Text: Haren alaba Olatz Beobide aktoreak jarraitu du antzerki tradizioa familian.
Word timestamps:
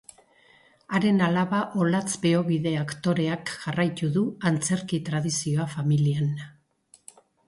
Haren 0.99 1.19
alaba 1.25 1.57
Olatz 1.83 2.15
Beobide 2.23 2.73
aktoreak 2.83 3.51
jarraitu 3.65 4.09
du 4.15 4.23
antzerki 4.51 5.01
tradizioa 5.11 5.69
familian. 5.75 6.33